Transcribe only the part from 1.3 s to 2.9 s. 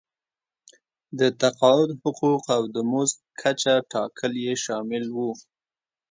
تقاعد حقوق او د